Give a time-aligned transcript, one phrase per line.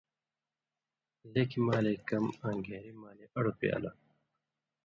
[1.33, 3.91] لیٙکھیۡ مالے کم آں گھین٘ری مالے اڑوۡ پیالہ